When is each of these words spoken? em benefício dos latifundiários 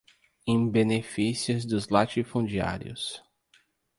em 0.47 0.67
benefício 0.67 1.55
dos 1.67 1.89
latifundiários 1.89 3.21